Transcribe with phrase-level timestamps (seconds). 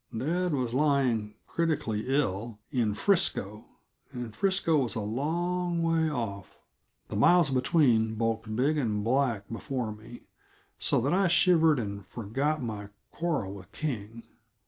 [0.17, 3.65] Dad was lying "critically ill" in Frisco
[4.11, 6.57] and Frisco was a long way off!
[7.09, 10.21] The miles between bulked big and black before me,
[10.79, 14.23] so that I shivered and forgot my quarrel with King.